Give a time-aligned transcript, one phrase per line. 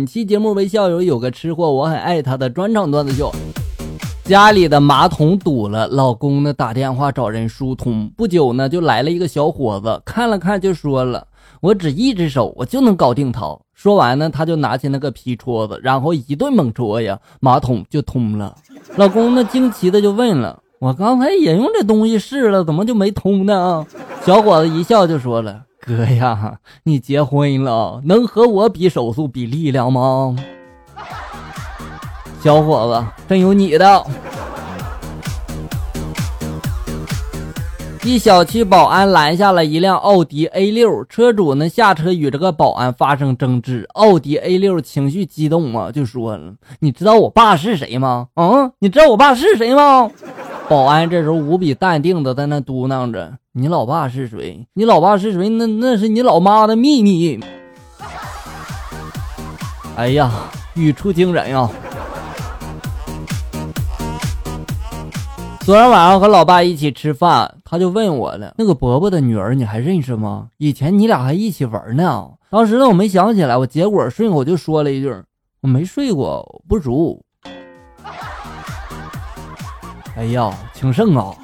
[0.00, 3.30] 本期节目为校友有个吃货，我很爱他的专场段子秀。
[4.24, 8.10] 家里的马桶堵了，老公呢打电话找人疏通。
[8.16, 11.26] 不久呢，就来了一个小伙子，看了看就说了
[11.60, 18.56] ：“我只一只手，我就能搞定他。”说完呢，他就拿起那个皮戳子，然后一顿猛戳呀，马桶就通了。
[18.96, 23.86] 老公呢惊奇的就问了：“我刚才也用这东西试了，怎么就没通呢？”
[24.24, 30.36] 小伙子一笑就说了：“哥呀，你结婚了，能和我比手速比力量吗？”
[32.42, 34.06] 小伙子，真有你的！
[38.02, 48.28] 一小区保安拦下了一辆奥迪 A 六，车主呢下车与这个保安发生争执，奥迪 A 六情绪激动啊，就说了：“你知道我爸是谁吗？
[48.36, 50.10] 嗯，你知道我爸是谁吗？”
[50.70, 54.68] 保安这时候无比淡定的在那嘟囔着：“你老爸是谁？
[54.74, 55.48] 你老爸是谁？
[55.48, 57.40] 那那是你老妈的秘密。”
[59.98, 60.30] 哎呀，
[60.74, 61.68] 语出惊人呀！
[65.62, 70.50] 昨天晚上和老爸一起吃饭，他就问我了：“那个伯伯的女儿你还认识吗？
[70.58, 75.12] 以前你俩还一起玩呢。”当时呢，我没想起来，我结果顺口就说了一句
[75.62, 77.20] ：“我没睡过，不熟。”
[80.20, 81.34] 哎呀，情圣啊！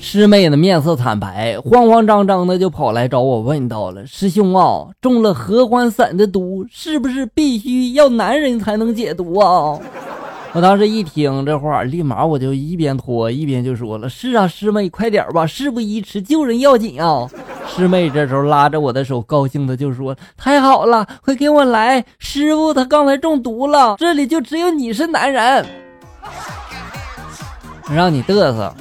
[0.00, 9.78] 师妹的面色惨白，慌慌张张的就跑来找我，问到了：“师兄啊，中了合欢散的毒，是不是必须要男人才能解毒啊？”
[10.54, 17.28] 我当时一听这话，立马我就一边脱一边就说了：“是啊，师妹，快点吧，事不宜迟，救人要紧啊！”
[17.68, 25.64] 师妹这时候拉着我的手，高兴的就说：“太好了，快给我来，师傅他刚才中毒了，这里就只有你是男人，
[27.94, 28.74] 让你嘚瑟。”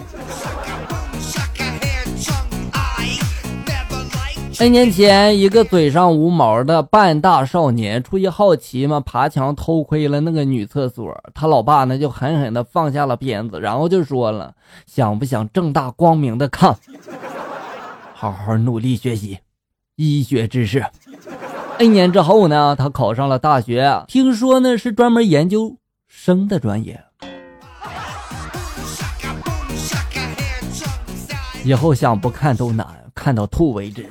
[4.59, 11.15] N 年前，一个嘴上无毛的半大少年出于好奇嘛，爬墙偷窥了那个女厕所。
[11.35, 14.51] 他老爸呢，就狠狠的放下了鞭子，然后就说了
[14.87, 16.75] ：“想不想正大光明的看？
[18.19, 19.37] 好好努力学习
[19.95, 20.83] 医学知识。
[21.77, 26.99] ”N 年之后呢，他考上了大学，听说呢是专门研究生的专业。
[31.63, 34.09] 以后想不看都难，看到吐为止。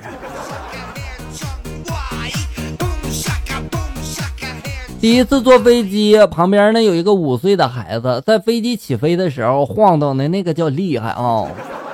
[5.01, 11.45] 第一次坐飞机，旁边呢有一个五岁的孩子，在飞机起飞的时候晃荡的那个叫厉害啊！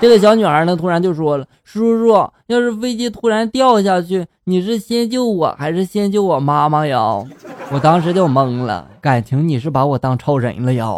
[0.03, 7.23] 这个小女孩呢突然就说了：“叔叔，要是飞机突然掉下去，你是先救我还是先救我妈妈呀？”
[7.71, 10.97] 我当时就懵了，感情你是把我当超人了呀？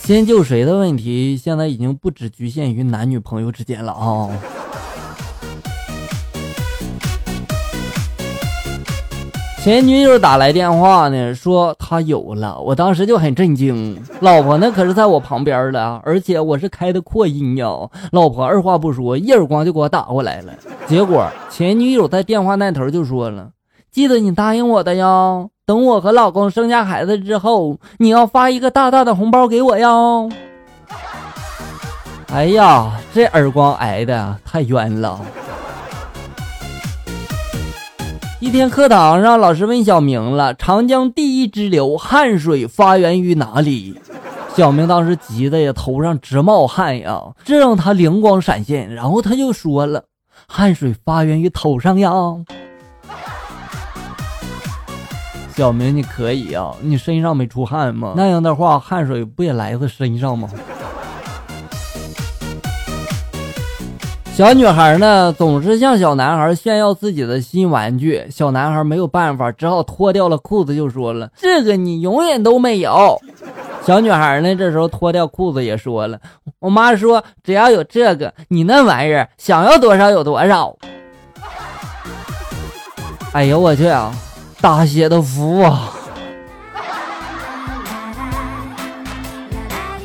[0.00, 4.30] 先救谁的问题，现在已经不只局限于男女朋友之间了啊！
[9.64, 13.98] 前女友打来电话呢，说她有了，我当时就很震惊。
[14.20, 17.66] 老婆呢可是在我旁边的，而且我是开的扩音呀。
[18.12, 20.52] 老婆二话不说，一耳光就给我打过来了。
[20.86, 23.48] 结果前女友在电话那头就说了
[23.90, 29.88] ：“记得你答应我的呀，等我和老公生下孩子之后，你要发一个大大的红包给我呀。”
[32.30, 35.18] 哎呀，这耳光挨的太冤了。
[38.44, 43.98] 一天课堂上，老师问小明了：“长江第一支流汉水发源于哪里？”
[44.54, 50.04] 小明当时急的呀，头上直冒汗呀，这让他灵光闪现，然后他就说了
[50.46, 52.12] ：“汗水发源于头上呀。”
[55.56, 58.12] 小明，你可以呀，你身上没出汗吗？
[58.14, 60.50] 那样的话，汗水不也来自身上吗？
[64.34, 68.26] 小女孩呢，总是向小男孩炫耀自己的新玩具。
[68.32, 73.16] 小男孩没有办法，只好脱掉了裤子，就说了：“这个你永远都没有。”
[73.86, 76.18] 小女孩呢，这时候脱掉裤子也说了
[76.58, 80.76] ：“我妈说，只要有这个，你那玩意儿想要多少有多少。”
[83.30, 84.12] 哎呦我去啊，
[84.60, 85.93] 大写的服啊！